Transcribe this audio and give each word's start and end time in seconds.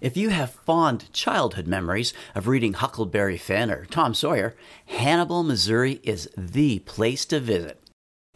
If 0.00 0.16
you 0.16 0.30
have 0.30 0.50
fond 0.50 1.12
childhood 1.12 1.66
memories 1.66 2.14
of 2.34 2.48
reading 2.48 2.72
Huckleberry 2.72 3.36
Finn 3.36 3.70
or 3.70 3.84
Tom 3.84 4.14
Sawyer, 4.14 4.56
Hannibal, 4.86 5.42
Missouri 5.42 6.00
is 6.02 6.30
the 6.38 6.78
place 6.80 7.26
to 7.26 7.38
visit. 7.38 7.82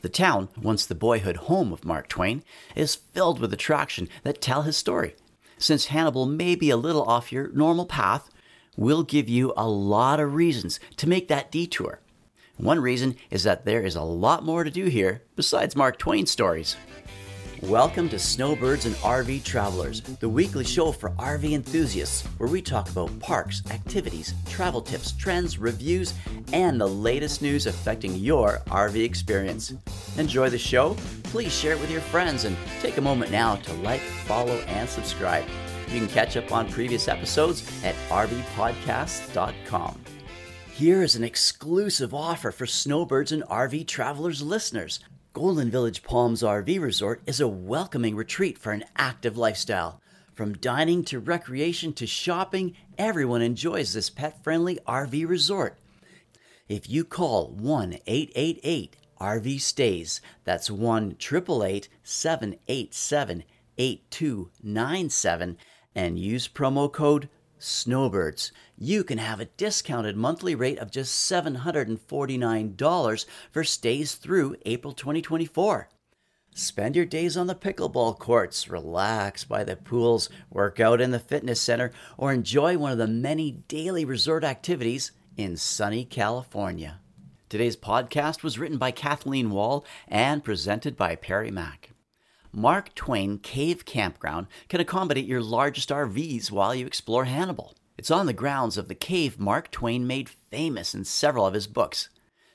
The 0.02 0.10
town, 0.10 0.50
once 0.60 0.84
the 0.84 0.94
boyhood 0.94 1.36
home 1.36 1.72
of 1.72 1.86
Mark 1.86 2.08
Twain, 2.08 2.44
is 2.76 2.94
filled 2.94 3.40
with 3.40 3.50
attractions 3.54 4.10
that 4.24 4.42
tell 4.42 4.62
his 4.62 4.76
story. 4.76 5.16
Since 5.56 5.86
Hannibal 5.86 6.26
may 6.26 6.54
be 6.54 6.68
a 6.68 6.76
little 6.76 7.04
off 7.04 7.32
your 7.32 7.48
normal 7.52 7.86
path, 7.86 8.28
we'll 8.76 9.02
give 9.02 9.30
you 9.30 9.54
a 9.56 9.66
lot 9.66 10.20
of 10.20 10.34
reasons 10.34 10.78
to 10.98 11.08
make 11.08 11.28
that 11.28 11.50
detour. 11.50 12.00
One 12.58 12.80
reason 12.80 13.16
is 13.30 13.44
that 13.44 13.64
there 13.64 13.80
is 13.80 13.96
a 13.96 14.02
lot 14.02 14.44
more 14.44 14.64
to 14.64 14.70
do 14.70 14.84
here 14.84 15.22
besides 15.34 15.74
Mark 15.74 15.98
Twain 15.98 16.26
stories. 16.26 16.76
Welcome 17.68 18.10
to 18.10 18.18
Snowbirds 18.18 18.84
and 18.84 18.94
RV 18.96 19.42
Travelers, 19.42 20.02
the 20.02 20.28
weekly 20.28 20.64
show 20.64 20.92
for 20.92 21.08
RV 21.12 21.50
enthusiasts, 21.54 22.26
where 22.36 22.50
we 22.50 22.60
talk 22.60 22.90
about 22.90 23.18
parks, 23.20 23.62
activities, 23.70 24.34
travel 24.50 24.82
tips, 24.82 25.12
trends, 25.12 25.58
reviews, 25.58 26.12
and 26.52 26.78
the 26.78 26.86
latest 26.86 27.40
news 27.40 27.66
affecting 27.66 28.16
your 28.16 28.60
RV 28.66 29.02
experience. 29.02 29.72
Enjoy 30.18 30.50
the 30.50 30.58
show? 30.58 30.94
Please 31.22 31.54
share 31.54 31.72
it 31.72 31.80
with 31.80 31.90
your 31.90 32.02
friends 32.02 32.44
and 32.44 32.54
take 32.82 32.98
a 32.98 33.00
moment 33.00 33.30
now 33.30 33.56
to 33.56 33.72
like, 33.76 34.02
follow, 34.02 34.56
and 34.66 34.86
subscribe. 34.86 35.46
You 35.88 36.00
can 36.00 36.08
catch 36.08 36.36
up 36.36 36.52
on 36.52 36.70
previous 36.70 37.08
episodes 37.08 37.66
at 37.82 37.94
rvpodcast.com. 38.10 40.00
Here 40.74 41.02
is 41.02 41.16
an 41.16 41.24
exclusive 41.24 42.12
offer 42.12 42.50
for 42.50 42.66
Snowbirds 42.66 43.32
and 43.32 43.42
RV 43.44 43.86
Travelers 43.86 44.42
listeners. 44.42 45.00
Golden 45.34 45.68
Village 45.68 46.04
Palms 46.04 46.42
RV 46.44 46.80
Resort 46.80 47.20
is 47.26 47.40
a 47.40 47.48
welcoming 47.48 48.14
retreat 48.14 48.56
for 48.56 48.70
an 48.70 48.84
active 48.96 49.36
lifestyle. 49.36 50.00
From 50.32 50.52
dining 50.54 51.02
to 51.06 51.18
recreation 51.18 51.92
to 51.94 52.06
shopping, 52.06 52.76
everyone 52.96 53.42
enjoys 53.42 53.92
this 53.92 54.10
pet 54.10 54.44
friendly 54.44 54.78
RV 54.86 55.28
resort. 55.28 55.76
If 56.68 56.88
you 56.88 57.04
call 57.04 57.48
1 57.48 57.94
888 58.06 58.96
RV 59.20 59.60
Stays, 59.60 60.20
that's 60.44 60.70
1 60.70 61.16
888 61.20 61.88
787 62.04 63.44
8297, 63.76 65.56
and 65.96 66.16
use 66.16 66.46
promo 66.46 66.92
code 66.92 67.28
Snowbirds, 67.66 68.52
you 68.76 69.02
can 69.04 69.16
have 69.16 69.40
a 69.40 69.46
discounted 69.46 70.18
monthly 70.18 70.54
rate 70.54 70.78
of 70.78 70.90
just 70.90 71.30
$749 71.32 73.26
for 73.50 73.64
stays 73.64 74.16
through 74.16 74.56
April 74.66 74.92
2024. 74.92 75.88
Spend 76.54 76.94
your 76.94 77.06
days 77.06 77.38
on 77.38 77.46
the 77.46 77.54
pickleball 77.54 78.18
courts, 78.18 78.68
relax 78.68 79.44
by 79.44 79.64
the 79.64 79.76
pools, 79.76 80.28
work 80.50 80.78
out 80.78 81.00
in 81.00 81.10
the 81.10 81.18
fitness 81.18 81.58
center, 81.58 81.90
or 82.18 82.34
enjoy 82.34 82.76
one 82.76 82.92
of 82.92 82.98
the 82.98 83.06
many 83.06 83.50
daily 83.50 84.04
resort 84.04 84.44
activities 84.44 85.12
in 85.38 85.56
sunny 85.56 86.04
California. 86.04 87.00
Today's 87.48 87.78
podcast 87.78 88.42
was 88.42 88.58
written 88.58 88.76
by 88.76 88.90
Kathleen 88.90 89.50
Wall 89.50 89.86
and 90.06 90.44
presented 90.44 90.98
by 90.98 91.16
Perry 91.16 91.50
Mack. 91.50 91.93
Mark 92.56 92.94
Twain 92.94 93.38
Cave 93.38 93.84
Campground 93.84 94.46
can 94.68 94.80
accommodate 94.80 95.26
your 95.26 95.40
largest 95.40 95.88
RVs 95.88 96.52
while 96.52 96.72
you 96.72 96.86
explore 96.86 97.24
Hannibal. 97.24 97.74
It's 97.98 98.12
on 98.12 98.26
the 98.26 98.32
grounds 98.32 98.78
of 98.78 98.86
the 98.86 98.94
cave 98.94 99.40
Mark 99.40 99.72
Twain 99.72 100.06
made 100.06 100.28
famous 100.28 100.94
in 100.94 101.04
several 101.04 101.46
of 101.46 101.54
his 101.54 101.66
books. 101.66 102.10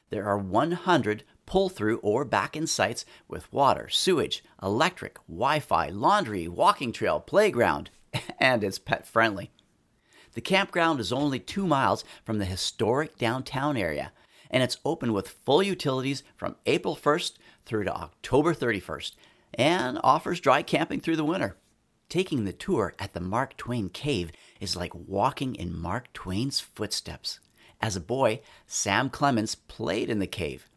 There 0.09 0.25
are 0.25 0.37
100 0.37 1.25
pull 1.45 1.67
through 1.67 1.97
or 1.97 2.23
back 2.23 2.55
in 2.55 2.65
sites 2.65 3.03
with 3.27 3.51
water, 3.51 3.89
sewage, 3.89 4.41
electric, 4.63 5.17
Wi 5.27 5.59
Fi, 5.59 5.89
laundry, 5.89 6.47
walking 6.47 6.93
trail, 6.93 7.19
playground, 7.19 7.89
and 8.39 8.63
it's 8.63 8.79
pet 8.79 9.05
friendly. 9.05 9.51
The 10.31 10.39
campground 10.39 11.01
is 11.01 11.11
only 11.11 11.39
two 11.39 11.67
miles 11.67 12.05
from 12.23 12.37
the 12.37 12.45
historic 12.45 13.17
downtown 13.17 13.75
area, 13.75 14.13
and 14.49 14.63
it's 14.63 14.77
open 14.85 15.11
with 15.11 15.27
full 15.27 15.61
utilities 15.61 16.23
from 16.37 16.55
April 16.65 16.95
1st 16.95 17.33
through 17.65 17.83
to 17.83 17.93
October 17.93 18.53
31st 18.53 19.11
and 19.53 19.99
offers 20.03 20.39
dry 20.39 20.61
camping 20.61 20.99
through 20.99 21.15
the 21.15 21.25
winter. 21.25 21.57
Taking 22.09 22.45
the 22.45 22.53
tour 22.53 22.95
at 22.97 23.13
the 23.13 23.19
Mark 23.19 23.55
Twain 23.55 23.89
Cave 23.89 24.31
is 24.59 24.75
like 24.75 24.93
walking 24.95 25.55
in 25.55 25.79
Mark 25.79 26.11
Twain's 26.13 26.59
footsteps. 26.59 27.39
As 27.81 27.95
a 27.95 28.01
boy, 28.01 28.41
Sam 28.65 29.09
Clemens 29.09 29.55
played 29.55 30.09
in 30.09 30.19
the 30.19 30.27
cave. 30.27 30.67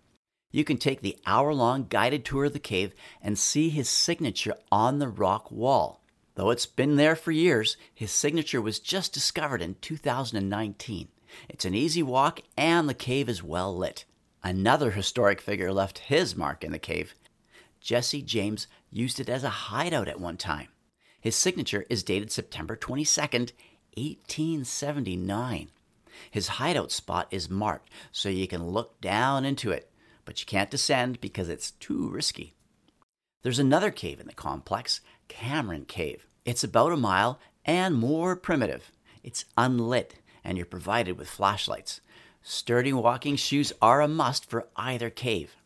You 0.50 0.64
can 0.64 0.76
take 0.76 1.00
the 1.00 1.16
hour 1.26 1.54
long 1.54 1.86
guided 1.88 2.24
tour 2.24 2.44
of 2.44 2.52
the 2.52 2.58
cave 2.58 2.92
and 3.22 3.38
see 3.38 3.70
his 3.70 3.88
signature 3.88 4.54
on 4.70 4.98
the 4.98 5.08
rock 5.08 5.50
wall. 5.50 6.02
Though 6.34 6.50
it's 6.50 6.66
been 6.66 6.96
there 6.96 7.16
for 7.16 7.30
years, 7.30 7.76
his 7.94 8.12
signature 8.12 8.60
was 8.60 8.78
just 8.78 9.12
discovered 9.12 9.62
in 9.62 9.76
2019. 9.80 11.08
It's 11.48 11.64
an 11.64 11.74
easy 11.74 12.02
walk 12.02 12.40
and 12.56 12.88
the 12.88 12.94
cave 12.94 13.28
is 13.28 13.42
well 13.42 13.74
lit. 13.76 14.04
Another 14.42 14.90
historic 14.90 15.40
figure 15.40 15.72
left 15.72 15.98
his 15.98 16.36
mark 16.36 16.62
in 16.62 16.72
the 16.72 16.78
cave. 16.78 17.14
Jesse 17.82 18.22
James 18.22 18.68
used 18.90 19.18
it 19.18 19.28
as 19.28 19.42
a 19.42 19.50
hideout 19.50 20.06
at 20.06 20.20
one 20.20 20.36
time. 20.36 20.68
His 21.20 21.34
signature 21.34 21.84
is 21.90 22.02
dated 22.02 22.30
September 22.30 22.76
22nd, 22.76 23.52
1879. 23.96 25.70
His 26.30 26.48
hideout 26.48 26.92
spot 26.92 27.26
is 27.30 27.50
marked 27.50 27.90
so 28.12 28.28
you 28.28 28.46
can 28.46 28.68
look 28.68 29.00
down 29.00 29.44
into 29.44 29.72
it, 29.72 29.90
but 30.24 30.40
you 30.40 30.46
can't 30.46 30.70
descend 30.70 31.20
because 31.20 31.48
it's 31.48 31.72
too 31.72 32.08
risky. 32.08 32.54
There's 33.42 33.58
another 33.58 33.90
cave 33.90 34.20
in 34.20 34.26
the 34.28 34.32
complex, 34.32 35.00
Cameron 35.26 35.84
Cave. 35.84 36.26
It's 36.44 36.62
about 36.62 36.92
a 36.92 36.96
mile 36.96 37.40
and 37.64 37.96
more 37.96 38.36
primitive. 38.36 38.92
It's 39.24 39.44
unlit 39.56 40.14
and 40.44 40.56
you're 40.56 40.66
provided 40.66 41.18
with 41.18 41.28
flashlights. 41.28 42.00
Sturdy 42.42 42.92
walking 42.92 43.36
shoes 43.36 43.72
are 43.82 44.00
a 44.00 44.08
must 44.08 44.48
for 44.48 44.68
either 44.76 45.10
cave. 45.10 45.56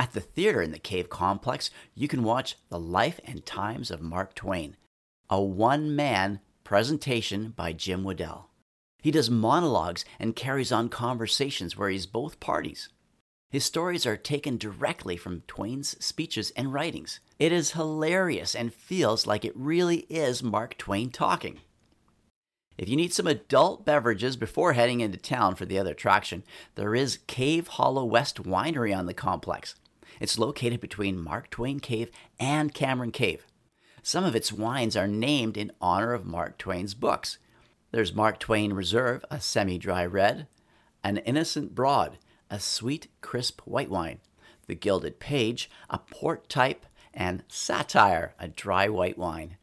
At 0.00 0.12
the 0.12 0.20
theater 0.22 0.62
in 0.62 0.70
the 0.70 0.78
cave 0.78 1.10
complex, 1.10 1.70
you 1.94 2.08
can 2.08 2.22
watch 2.22 2.56
The 2.70 2.80
Life 2.80 3.20
and 3.26 3.44
Times 3.44 3.90
of 3.90 4.00
Mark 4.00 4.34
Twain, 4.34 4.78
a 5.28 5.42
one 5.42 5.94
man 5.94 6.40
presentation 6.64 7.50
by 7.50 7.74
Jim 7.74 8.02
Waddell. 8.02 8.48
He 9.02 9.10
does 9.10 9.28
monologues 9.28 10.06
and 10.18 10.34
carries 10.34 10.72
on 10.72 10.88
conversations 10.88 11.76
where 11.76 11.90
he's 11.90 12.06
both 12.06 12.40
parties. 12.40 12.88
His 13.50 13.66
stories 13.66 14.06
are 14.06 14.16
taken 14.16 14.56
directly 14.56 15.18
from 15.18 15.42
Twain's 15.42 16.02
speeches 16.02 16.50
and 16.56 16.72
writings. 16.72 17.20
It 17.38 17.52
is 17.52 17.72
hilarious 17.72 18.54
and 18.54 18.72
feels 18.72 19.26
like 19.26 19.44
it 19.44 19.54
really 19.54 20.06
is 20.08 20.42
Mark 20.42 20.78
Twain 20.78 21.10
talking. 21.10 21.60
If 22.78 22.88
you 22.88 22.96
need 22.96 23.12
some 23.12 23.26
adult 23.26 23.84
beverages 23.84 24.38
before 24.38 24.72
heading 24.72 25.00
into 25.00 25.18
town 25.18 25.56
for 25.56 25.66
the 25.66 25.78
other 25.78 25.90
attraction, 25.90 26.42
there 26.76 26.94
is 26.94 27.18
Cave 27.26 27.68
Hollow 27.68 28.06
West 28.06 28.42
Winery 28.44 28.96
on 28.96 29.04
the 29.04 29.12
complex. 29.12 29.74
It's 30.20 30.38
located 30.38 30.80
between 30.80 31.18
Mark 31.18 31.50
Twain 31.50 31.80
Cave 31.80 32.10
and 32.38 32.74
Cameron 32.74 33.10
Cave. 33.10 33.46
Some 34.02 34.22
of 34.24 34.36
its 34.36 34.52
wines 34.52 34.96
are 34.96 35.08
named 35.08 35.56
in 35.56 35.72
honor 35.80 36.12
of 36.12 36.26
Mark 36.26 36.58
Twain's 36.58 36.94
books. 36.94 37.38
There's 37.90 38.14
Mark 38.14 38.38
Twain 38.38 38.72
Reserve, 38.74 39.24
a 39.30 39.40
semi 39.40 39.78
dry 39.78 40.04
red, 40.04 40.46
An 41.02 41.16
Innocent 41.18 41.74
Broad, 41.74 42.18
a 42.50 42.60
sweet, 42.60 43.08
crisp 43.20 43.62
white 43.62 43.90
wine, 43.90 44.20
The 44.66 44.74
Gilded 44.74 45.18
Page, 45.18 45.70
a 45.88 45.98
port 45.98 46.48
type, 46.48 46.86
and 47.12 47.42
Satire, 47.48 48.34
a 48.38 48.48
dry 48.48 48.88
white 48.88 49.18
wine. 49.18 49.56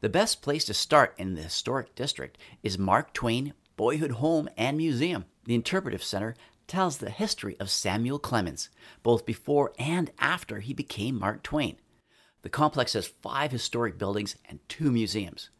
The 0.00 0.08
best 0.08 0.42
place 0.42 0.64
to 0.66 0.74
start 0.74 1.14
in 1.18 1.34
the 1.34 1.42
historic 1.42 1.94
district 1.94 2.38
is 2.62 2.78
Mark 2.78 3.12
Twain 3.12 3.54
Boyhood 3.76 4.12
Home 4.12 4.48
and 4.56 4.76
Museum. 4.76 5.24
The 5.44 5.54
Interpretive 5.54 6.02
Center 6.02 6.34
tells 6.66 6.98
the 6.98 7.10
history 7.10 7.56
of 7.60 7.70
Samuel 7.70 8.18
Clemens, 8.18 8.68
both 9.02 9.26
before 9.26 9.72
and 9.78 10.10
after 10.18 10.60
he 10.60 10.72
became 10.72 11.18
Mark 11.18 11.42
Twain. 11.42 11.76
The 12.42 12.48
complex 12.48 12.92
has 12.92 13.06
five 13.06 13.52
historic 13.52 13.98
buildings 13.98 14.36
and 14.48 14.60
two 14.68 14.90
museums. 14.90 15.50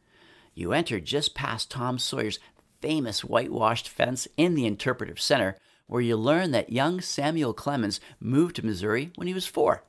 You 0.54 0.72
enter 0.72 1.00
just 1.00 1.34
past 1.34 1.70
Tom 1.70 1.98
Sawyer's 1.98 2.38
famous 2.80 3.24
whitewashed 3.24 3.88
fence 3.88 4.28
in 4.36 4.54
the 4.54 4.66
Interpretive 4.66 5.20
Center, 5.20 5.56
where 5.86 6.02
you 6.02 6.16
learn 6.16 6.50
that 6.50 6.70
young 6.70 7.00
Samuel 7.00 7.54
Clemens 7.54 8.00
moved 8.20 8.56
to 8.56 8.64
Missouri 8.64 9.10
when 9.16 9.26
he 9.26 9.34
was 9.34 9.46
four. 9.46 9.84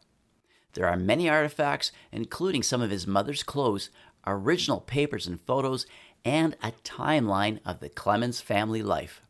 There 0.74 0.88
are 0.88 0.98
many 0.98 1.30
artifacts, 1.30 1.92
including 2.12 2.63
some 2.63 2.81
of 2.81 2.89
his 2.89 3.07
mother's 3.07 3.44
clothes, 3.44 3.89
original 4.25 4.81
papers 4.81 5.28
and 5.28 5.39
photos, 5.39 5.86
and 6.24 6.56
a 6.62 6.72
timeline 6.84 7.60
of 7.66 7.80
the 7.80 7.89
Clemens 7.89 8.42
family 8.42 8.81
life. 8.81 9.22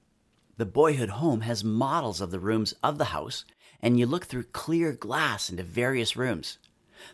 The 0.58 0.66
boyhood 0.66 1.10
home 1.10 1.42
has 1.42 1.66
models 1.66 2.22
of 2.22 2.32
the 2.32 2.40
rooms 2.40 2.74
of 2.82 2.98
the 2.98 3.06
house, 3.06 3.44
and 3.82 4.00
you 4.00 4.06
look 4.06 4.26
through 4.26 4.44
clear 4.44 4.94
glass 4.94 5.50
into 5.50 5.64
various 5.64 6.16
rooms. 6.16 6.60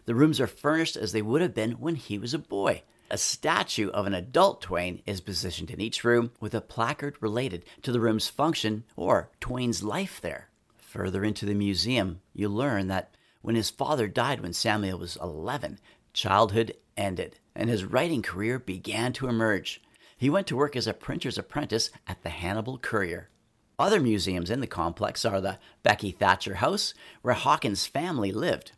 The 0.06 0.14
rooms 0.14 0.40
are 0.40 0.46
furnished 0.46 0.96
as 0.96 1.12
they 1.12 1.24
would 1.24 1.42
have 1.42 1.56
been 1.56 1.72
when 1.74 1.96
he 1.96 2.20
was 2.20 2.36
a 2.36 2.40
boy. 2.40 2.84
A 3.10 3.18
statue 3.18 3.90
of 3.90 4.06
an 4.06 4.14
adult 4.14 4.62
Twain 4.62 5.02
is 5.08 5.22
positioned 5.22 5.72
in 5.72 5.82
each 5.82 6.04
room 6.04 6.32
with 6.40 6.54
a 6.54 6.62
placard 6.62 7.18
related 7.20 7.66
to 7.82 7.92
the 7.92 8.00
room's 8.00 8.28
function 8.28 8.84
or 8.96 9.32
Twain's 9.40 9.82
life 9.82 10.22
there. 10.22 10.50
Further 10.78 11.24
into 11.24 11.48
the 11.48 11.56
museum, 11.56 12.22
you 12.34 12.48
learn 12.48 12.90
that 12.90 13.16
when 13.42 13.56
his 13.56 13.72
father 13.72 14.08
died 14.08 14.42
when 14.42 14.54
Samuel 14.54 15.00
was 15.00 15.18
11, 15.20 15.80
childhood 16.14 16.76
ended. 16.96 17.40
and 17.56 17.70
his 17.70 17.86
writing 17.86 18.22
career 18.22 18.60
began 18.60 19.14
to 19.14 19.28
emerge. 19.28 19.82
He 20.22 20.30
went 20.30 20.46
to 20.48 20.56
work 20.56 20.76
as 20.76 20.86
a 20.86 20.94
printer's 20.94 21.40
apprentice 21.40 21.90
at 22.06 22.22
the 22.22 22.30
Hannibal 22.30 22.78
Courier. 22.78 23.32
Other 23.80 24.00
museums 24.00 24.52
in 24.52 24.60
the 24.60 24.68
complex 24.68 25.26
are 25.26 25.42
the 25.42 25.58
Becky 25.82 26.12
Thatcher 26.12 26.54
House, 26.54 26.94
where 27.24 27.34
Hawkins' 27.34 27.88
family 27.88 28.32
lived. 28.32 28.74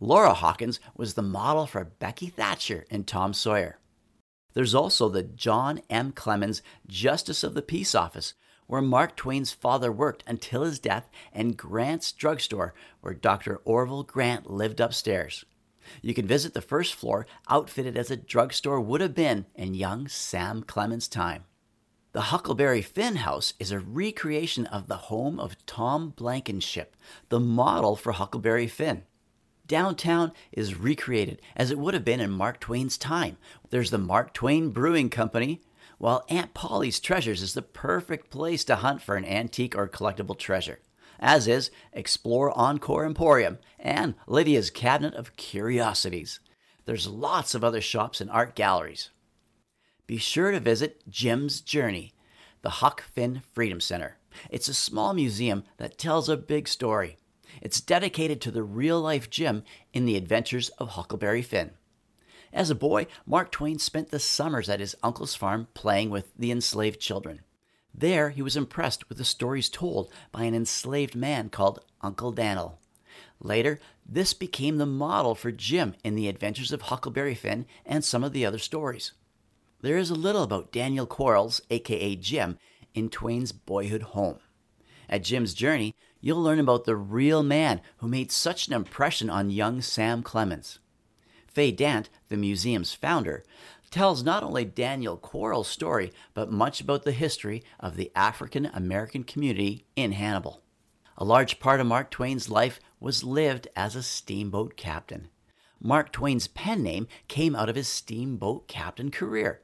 Laura 0.00 0.32
Hawkins 0.32 0.78
was 0.96 1.14
the 1.14 1.22
model 1.22 1.66
for 1.66 1.82
Becky 1.82 2.28
Thatcher 2.28 2.86
in 2.88 3.02
Tom 3.02 3.34
Sawyer. 3.34 3.80
There's 4.54 4.76
also 4.76 5.08
the 5.08 5.24
John 5.24 5.80
M. 5.90 6.12
Clemens 6.12 6.62
Justice 6.86 7.42
of 7.42 7.54
the 7.54 7.62
Peace 7.62 7.92
Office, 7.92 8.34
where 8.68 8.80
Mark 8.80 9.16
Twain's 9.16 9.52
father 9.52 9.90
worked 9.90 10.22
until 10.24 10.62
his 10.62 10.78
death, 10.78 11.10
and 11.32 11.56
Grant's 11.56 12.12
Drugstore, 12.12 12.74
where 13.00 13.12
Dr. 13.12 13.56
Orville 13.64 14.04
Grant 14.04 14.48
lived 14.48 14.78
upstairs. 14.78 15.44
You 16.02 16.14
can 16.14 16.26
visit 16.26 16.54
the 16.54 16.60
first 16.60 16.94
floor, 16.94 17.26
outfitted 17.48 17.96
as 17.96 18.10
a 18.10 18.16
drugstore 18.16 18.80
would 18.80 19.00
have 19.00 19.14
been 19.14 19.46
in 19.54 19.74
young 19.74 20.08
Sam 20.08 20.62
Clemens' 20.62 21.08
time. 21.08 21.44
The 22.12 22.32
Huckleberry 22.32 22.80
Finn 22.80 23.16
House 23.16 23.52
is 23.58 23.72
a 23.72 23.78
recreation 23.78 24.66
of 24.66 24.86
the 24.86 24.96
home 24.96 25.38
of 25.38 25.64
Tom 25.66 26.14
Blankenship, 26.16 26.96
the 27.28 27.38
model 27.38 27.94
for 27.94 28.12
Huckleberry 28.12 28.66
Finn. 28.66 29.02
Downtown 29.66 30.32
is 30.52 30.78
recreated 30.78 31.42
as 31.56 31.70
it 31.70 31.78
would 31.78 31.92
have 31.92 32.04
been 32.04 32.20
in 32.20 32.30
Mark 32.30 32.60
Twain's 32.60 32.96
time. 32.96 33.36
There's 33.70 33.90
the 33.90 33.98
Mark 33.98 34.32
Twain 34.32 34.70
Brewing 34.70 35.10
Company, 35.10 35.60
while 35.98 36.24
Aunt 36.28 36.54
Polly's 36.54 37.00
Treasures 37.00 37.42
is 37.42 37.54
the 37.54 37.62
perfect 37.62 38.30
place 38.30 38.64
to 38.64 38.76
hunt 38.76 39.02
for 39.02 39.16
an 39.16 39.24
antique 39.24 39.76
or 39.76 39.88
collectible 39.88 40.38
treasure, 40.38 40.78
as 41.18 41.48
is 41.48 41.70
Explore 41.92 42.56
Encore 42.58 43.04
Emporium 43.04 43.58
and 43.78 44.14
Lydia's 44.26 44.70
Cabinet 44.70 45.14
of 45.14 45.36
Curiosities. 45.36 46.40
There's 46.84 47.08
lots 47.08 47.54
of 47.54 47.64
other 47.64 47.80
shops 47.80 48.20
and 48.20 48.30
art 48.30 48.54
galleries. 48.54 49.10
Be 50.06 50.18
sure 50.18 50.52
to 50.52 50.60
visit 50.60 51.02
Jim's 51.08 51.60
Journey, 51.60 52.14
the 52.62 52.70
Huck 52.70 53.02
Finn 53.12 53.42
Freedom 53.52 53.80
Center. 53.80 54.18
It's 54.50 54.68
a 54.68 54.74
small 54.74 55.14
museum 55.14 55.64
that 55.78 55.98
tells 55.98 56.28
a 56.28 56.36
big 56.36 56.68
story. 56.68 57.16
It's 57.60 57.80
dedicated 57.80 58.40
to 58.42 58.50
the 58.50 58.62
real 58.62 59.00
life 59.00 59.30
Jim 59.30 59.64
in 59.92 60.04
the 60.04 60.16
adventures 60.16 60.68
of 60.70 60.90
Huckleberry 60.90 61.42
Finn. 61.42 61.72
As 62.52 62.70
a 62.70 62.74
boy, 62.74 63.06
Mark 63.26 63.50
Twain 63.50 63.78
spent 63.78 64.10
the 64.10 64.18
summers 64.18 64.68
at 64.68 64.80
his 64.80 64.94
uncle's 65.02 65.34
farm 65.34 65.68
playing 65.74 66.10
with 66.10 66.32
the 66.38 66.50
enslaved 66.50 67.00
children. 67.00 67.40
There, 67.98 68.28
he 68.28 68.42
was 68.42 68.56
impressed 68.56 69.08
with 69.08 69.16
the 69.16 69.24
stories 69.24 69.70
told 69.70 70.12
by 70.30 70.44
an 70.44 70.54
enslaved 70.54 71.14
man 71.14 71.48
called 71.48 71.80
Uncle 72.02 72.30
Dan'l. 72.30 72.78
Later, 73.40 73.80
this 74.06 74.34
became 74.34 74.76
the 74.76 74.84
model 74.84 75.34
for 75.34 75.50
Jim 75.50 75.94
in 76.04 76.14
the 76.14 76.28
adventures 76.28 76.72
of 76.72 76.82
Huckleberry 76.82 77.34
Finn 77.34 77.64
and 77.86 78.04
some 78.04 78.22
of 78.22 78.32
the 78.34 78.44
other 78.44 78.58
stories. 78.58 79.12
There 79.80 79.96
is 79.96 80.10
a 80.10 80.14
little 80.14 80.42
about 80.42 80.72
Daniel 80.72 81.06
Quarles, 81.06 81.62
aka 81.70 82.16
Jim, 82.16 82.58
in 82.94 83.08
Twain's 83.08 83.52
boyhood 83.52 84.02
home. 84.02 84.40
At 85.08 85.22
Jim's 85.22 85.54
journey, 85.54 85.94
you'll 86.20 86.42
learn 86.42 86.58
about 86.58 86.84
the 86.84 86.96
real 86.96 87.42
man 87.42 87.80
who 87.98 88.08
made 88.08 88.30
such 88.30 88.66
an 88.66 88.74
impression 88.74 89.30
on 89.30 89.48
young 89.48 89.80
Sam 89.80 90.22
Clemens. 90.22 90.80
Faye 91.46 91.72
Dant, 91.72 92.10
the 92.28 92.36
museum's 92.36 92.92
founder, 92.92 93.42
tells 93.90 94.22
not 94.22 94.42
only 94.42 94.64
Daniel 94.64 95.16
Quarles' 95.16 95.68
story, 95.68 96.12
but 96.34 96.50
much 96.50 96.80
about 96.80 97.04
the 97.04 97.12
history 97.12 97.62
of 97.80 97.96
the 97.96 98.10
African 98.14 98.66
American 98.66 99.24
community 99.24 99.86
in 99.96 100.12
Hannibal. 100.12 100.62
A 101.18 101.24
large 101.24 101.60
part 101.60 101.80
of 101.80 101.86
Mark 101.86 102.10
Twain's 102.10 102.50
life 102.50 102.78
was 103.00 103.24
lived 103.24 103.68
as 103.74 103.96
a 103.96 104.02
steamboat 104.02 104.76
captain. 104.76 105.28
Mark 105.80 106.12
Twain's 106.12 106.48
pen 106.48 106.82
name 106.82 107.06
came 107.28 107.54
out 107.54 107.68
of 107.68 107.76
his 107.76 107.88
steamboat 107.88 108.68
captain 108.68 109.10
career. 109.10 109.60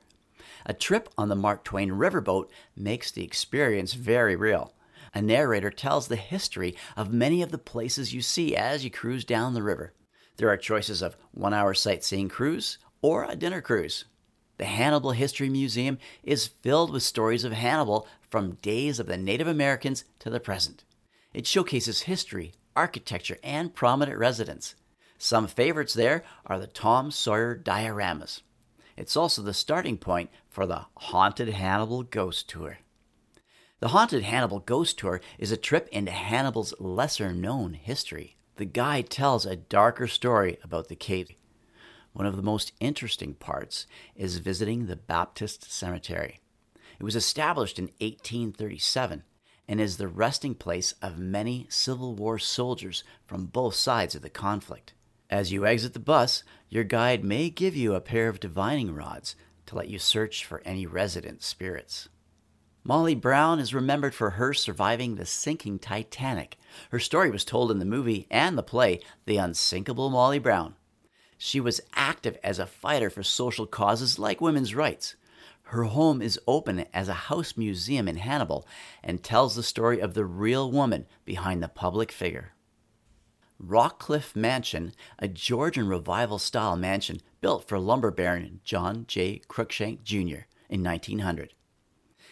A 0.64 0.74
trip 0.74 1.08
on 1.18 1.28
the 1.28 1.36
Mark 1.36 1.64
Twain 1.64 1.90
riverboat 1.90 2.48
makes 2.76 3.10
the 3.10 3.24
experience 3.24 3.94
very 3.94 4.36
real. 4.36 4.74
A 5.14 5.20
narrator 5.20 5.70
tells 5.70 6.08
the 6.08 6.16
history 6.16 6.74
of 6.96 7.12
many 7.12 7.42
of 7.42 7.50
the 7.50 7.58
places 7.58 8.14
you 8.14 8.22
see 8.22 8.56
as 8.56 8.84
you 8.84 8.90
cruise 8.90 9.24
down 9.24 9.54
the 9.54 9.62
river. 9.62 9.92
There 10.36 10.48
are 10.48 10.56
choices 10.56 11.02
of 11.02 11.16
one 11.32 11.52
hour 11.52 11.74
sightseeing 11.74 12.28
cruise 12.28 12.78
or 13.02 13.24
a 13.24 13.36
dinner 13.36 13.60
cruise. 13.60 14.06
The 14.58 14.64
Hannibal 14.66 15.12
History 15.12 15.48
Museum 15.48 15.98
is 16.22 16.46
filled 16.46 16.92
with 16.92 17.02
stories 17.02 17.44
of 17.44 17.52
Hannibal 17.52 18.06
from 18.30 18.56
days 18.56 19.00
of 19.00 19.06
the 19.06 19.16
Native 19.16 19.48
Americans 19.48 20.04
to 20.20 20.30
the 20.30 20.40
present. 20.40 20.84
It 21.32 21.46
showcases 21.46 22.02
history, 22.02 22.52
architecture, 22.76 23.38
and 23.42 23.74
prominent 23.74 24.18
residents. 24.18 24.74
Some 25.18 25.46
favorites 25.46 25.94
there 25.94 26.24
are 26.46 26.58
the 26.58 26.66
Tom 26.66 27.10
Sawyer 27.10 27.56
dioramas. 27.56 28.42
It's 28.96 29.16
also 29.16 29.40
the 29.40 29.54
starting 29.54 29.96
point 29.96 30.30
for 30.50 30.66
the 30.66 30.86
Haunted 30.96 31.48
Hannibal 31.48 32.02
Ghost 32.02 32.48
Tour. 32.48 32.78
The 33.80 33.88
Haunted 33.88 34.22
Hannibal 34.22 34.60
Ghost 34.60 34.98
Tour 34.98 35.20
is 35.38 35.50
a 35.50 35.56
trip 35.56 35.88
into 35.90 36.12
Hannibal's 36.12 36.74
lesser 36.78 37.32
known 37.32 37.74
history. 37.74 38.36
The 38.56 38.64
guide 38.64 39.10
tells 39.10 39.46
a 39.46 39.56
darker 39.56 40.06
story 40.06 40.58
about 40.62 40.88
the 40.88 40.94
cave. 40.94 41.30
One 42.12 42.26
of 42.26 42.36
the 42.36 42.42
most 42.42 42.72
interesting 42.78 43.34
parts 43.34 43.86
is 44.14 44.38
visiting 44.38 44.86
the 44.86 44.96
Baptist 44.96 45.72
Cemetery. 45.72 46.40
It 46.98 47.04
was 47.04 47.16
established 47.16 47.78
in 47.78 47.86
1837 48.00 49.24
and 49.66 49.80
is 49.80 49.96
the 49.96 50.08
resting 50.08 50.54
place 50.54 50.94
of 51.00 51.18
many 51.18 51.66
Civil 51.70 52.14
War 52.14 52.38
soldiers 52.38 53.04
from 53.26 53.46
both 53.46 53.74
sides 53.74 54.14
of 54.14 54.22
the 54.22 54.30
conflict. 54.30 54.92
As 55.30 55.50
you 55.50 55.64
exit 55.64 55.94
the 55.94 56.00
bus, 56.00 56.44
your 56.68 56.84
guide 56.84 57.24
may 57.24 57.48
give 57.48 57.74
you 57.74 57.94
a 57.94 58.00
pair 58.00 58.28
of 58.28 58.40
divining 58.40 58.94
rods 58.94 59.34
to 59.66 59.76
let 59.76 59.88
you 59.88 59.98
search 59.98 60.44
for 60.44 60.60
any 60.66 60.84
resident 60.84 61.42
spirits. 61.42 62.10
Molly 62.84 63.14
Brown 63.14 63.58
is 63.58 63.72
remembered 63.72 64.14
for 64.14 64.30
her 64.30 64.52
surviving 64.52 65.14
the 65.14 65.24
sinking 65.24 65.78
Titanic. 65.78 66.58
Her 66.90 66.98
story 66.98 67.30
was 67.30 67.44
told 67.44 67.70
in 67.70 67.78
the 67.78 67.84
movie 67.84 68.26
and 68.30 68.58
the 68.58 68.62
play, 68.62 69.00
The 69.24 69.38
Unsinkable 69.38 70.10
Molly 70.10 70.40
Brown. 70.40 70.74
She 71.44 71.58
was 71.58 71.80
active 71.94 72.38
as 72.44 72.60
a 72.60 72.66
fighter 72.66 73.10
for 73.10 73.24
social 73.24 73.66
causes 73.66 74.16
like 74.16 74.40
women's 74.40 74.76
rights. 74.76 75.16
Her 75.64 75.82
home 75.82 76.22
is 76.22 76.38
open 76.46 76.84
as 76.94 77.08
a 77.08 77.26
house 77.26 77.56
museum 77.56 78.06
in 78.06 78.14
Hannibal 78.14 78.64
and 79.02 79.24
tells 79.24 79.56
the 79.56 79.64
story 79.64 79.98
of 79.98 80.14
the 80.14 80.24
real 80.24 80.70
woman 80.70 81.04
behind 81.24 81.60
the 81.60 81.66
public 81.66 82.12
figure. 82.12 82.52
Rockcliffe 83.60 84.36
Mansion, 84.36 84.92
a 85.18 85.26
Georgian 85.26 85.88
revival 85.88 86.38
style 86.38 86.76
mansion 86.76 87.20
built 87.40 87.66
for 87.66 87.76
lumber 87.76 88.12
baron 88.12 88.60
John 88.62 89.04
J. 89.08 89.40
Cruikshank 89.48 90.04
Jr. 90.04 90.44
in 90.68 90.84
1900. 90.84 91.54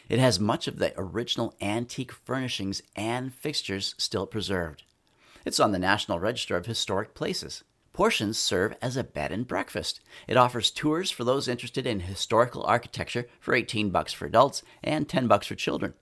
It 0.08 0.20
has 0.20 0.38
much 0.38 0.68
of 0.68 0.78
the 0.78 0.94
original 0.96 1.52
antique 1.60 2.12
furnishings 2.12 2.80
and 2.94 3.34
fixtures 3.34 3.96
still 3.98 4.28
preserved. 4.28 4.84
It's 5.44 5.58
on 5.58 5.72
the 5.72 5.80
National 5.80 6.20
Register 6.20 6.56
of 6.56 6.66
Historic 6.66 7.12
Places. 7.12 7.64
Portions 7.92 8.38
serve 8.38 8.76
as 8.80 8.96
a 8.96 9.04
bed 9.04 9.32
and 9.32 9.46
breakfast. 9.46 10.00
It 10.28 10.36
offers 10.36 10.70
tours 10.70 11.10
for 11.10 11.24
those 11.24 11.48
interested 11.48 11.86
in 11.86 12.00
historical 12.00 12.62
architecture 12.64 13.26
for 13.40 13.54
18 13.54 13.90
bucks 13.90 14.12
for 14.12 14.26
adults 14.26 14.62
and 14.82 15.08
10 15.08 15.26
bucks 15.26 15.46
for 15.48 15.54
children. 15.54 15.94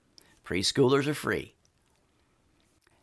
Preschoolers 0.45 1.07
are 1.07 1.13
free. 1.13 1.55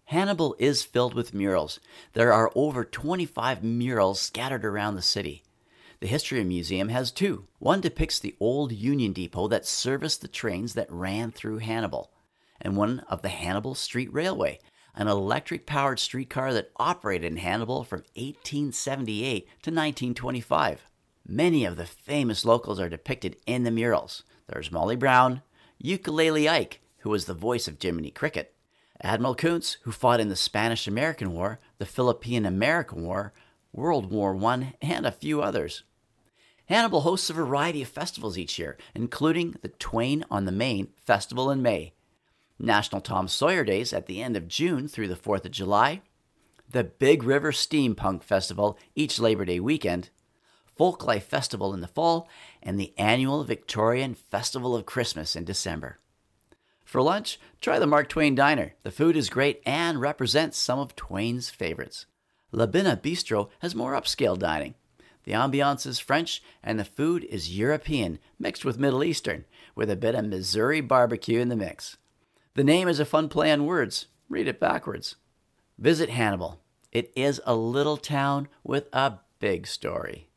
Hannibal 0.07 0.55
is 0.61 0.85
filled 0.85 1.15
with 1.15 1.35
murals. 1.35 1.81
There 2.13 2.33
are 2.33 2.53
over 2.55 2.85
25 2.85 3.65
murals 3.65 4.21
scattered 4.21 4.65
around 4.65 4.95
the 4.95 5.03
city. 5.03 5.43
The 5.99 6.07
History 6.07 6.45
Museum 6.45 6.91
has 6.91 7.11
two. 7.11 7.49
One 7.59 7.81
depicts 7.81 8.21
the 8.21 8.37
old 8.39 8.71
Union 8.71 9.13
Depot 9.13 9.49
that 9.49 9.67
serviced 9.67 10.21
the 10.21 10.29
trains 10.29 10.75
that 10.75 10.93
ran 10.93 11.33
through 11.33 11.59
Hannibal, 11.59 12.13
and 12.61 12.77
one 12.77 13.01
of 13.09 13.23
the 13.23 13.31
Hannibal 13.31 13.75
Street 13.75 14.13
Railway, 14.13 14.61
an 14.97 15.09
electric 15.09 15.67
powered 15.67 15.99
streetcar 15.99 16.53
that 16.55 16.73
operated 16.77 17.31
in 17.31 17.37
Hannibal 17.37 17.85
from 17.85 18.01
1878 18.15 19.45
to 19.45 19.71
1925. 19.71 20.87
Many 21.29 21.65
of 21.65 21.77
the 21.77 21.87
famous 21.87 22.45
locals 22.45 22.81
are 22.81 22.89
depicted 22.89 23.37
in 23.47 23.65
the 23.65 23.71
murals. 23.71 24.23
There's 24.49 24.73
Molly 24.73 24.97
Brown, 24.97 25.43
Ukulele 25.79 26.49
Ike, 26.49 26.81
who 26.99 27.11
was 27.11 27.27
the 27.27 27.35
voice 27.35 27.69
of 27.69 27.77
Jiminy 27.81 28.11
Cricket, 28.11 28.55
Admiral 29.03 29.35
Coontz, 29.35 29.77
who 29.83 29.93
fought 29.93 30.21
in 30.21 30.29
the 30.29 30.37
Spanish 30.37 30.89
American 30.89 31.33
War, 31.33 31.61
the 31.79 31.87
Philippine 31.87 32.47
American 32.47 33.03
War, 33.03 33.35
World 33.73 34.11
War 34.11 34.35
I, 34.45 34.75
and 34.81 35.05
a 35.05 35.13
few 35.13 35.43
others. 35.43 35.83
Hannibal 36.67 37.03
hosts 37.03 37.31
a 37.31 37.35
variety 37.35 37.83
of 37.83 37.89
festivals 37.89 38.39
each 38.39 38.59
year, 38.59 38.77
including 38.95 39.57
the 39.63 39.69
Twain 39.69 40.25
on 40.31 40.47
the 40.47 40.53
Main 40.53 40.89
Festival 40.97 41.51
in 41.51 41.63
May, 41.63 41.93
National 42.59 43.01
Tom 43.01 43.29
Sawyer 43.29 43.65
Days 43.65 43.93
at 43.93 44.07
the 44.07 44.23
end 44.23 44.37
of 44.37 44.49
June 44.49 44.89
through 44.89 45.09
the 45.09 45.15
4th 45.15 45.45
of 45.45 45.51
July, 45.51 46.03
the 46.71 46.85
Big 46.85 47.23
River 47.23 47.53
Steampunk 47.53 48.23
Festival 48.23 48.79
each 48.95 49.19
Labor 49.19 49.45
Day 49.45 49.61
weekend, 49.61 50.11
Folklife 50.79 51.23
Festival 51.23 51.73
in 51.73 51.81
the 51.81 51.87
fall, 51.87 52.29
and 52.63 52.79
the 52.79 52.93
annual 52.99 53.45
Victorian 53.45 54.15
Festival 54.15 54.75
of 54.75 54.87
Christmas 54.87 55.37
in 55.37 55.45
December. 55.45 55.99
For 56.85 57.03
lunch, 57.03 57.39
try 57.61 57.79
the 57.79 57.87
Mark 57.87 58.09
Twain 58.09 58.35
Diner. 58.35 58.75
The 58.83 58.91
food 58.91 59.17
is 59.17 59.29
great 59.29 59.61
and 59.67 60.01
represents 60.01 60.57
some 60.57 60.79
of 60.79 60.95
Twain's 60.95 61.51
favorites. 61.51 62.07
LaBinnah 62.53 63.03
Bistro 63.03 63.49
has 63.59 63.75
more 63.75 63.93
upscale 63.93 64.39
dining. 64.39 64.75
The 65.25 65.33
ambiance 65.33 65.87
is 65.87 65.99
French 65.99 66.43
and 66.63 66.79
the 66.79 66.85
food 66.85 67.25
is 67.25 67.59
European, 67.59 68.21
mixed 68.39 68.65
with 68.65 68.79
Middle 68.79 69.03
Eastern, 69.03 69.45
with 69.75 69.91
a 69.91 69.97
bit 69.97 70.15
of 70.15 70.27
Missouri 70.27 70.81
barbecue 70.81 71.41
in 71.41 71.49
the 71.49 71.57
mix. 71.57 71.97
The 72.57 72.65
name 72.65 72.89
is 72.89 72.99
a 72.99 73.05
fun 73.05 73.29
play 73.29 73.53
on 73.53 73.67
words. 73.67 74.07
Read 74.31 74.49
it 74.49 74.59
backwards. 74.59 75.17
Visit 75.77 76.09
Hannibal. 76.09 76.59
It 76.91 77.13
is 77.15 77.39
a 77.45 77.55
little 77.55 77.99
town 77.99 78.49
with 78.65 78.89
a 78.95 79.19
big 79.41 79.67
story. 79.67 80.31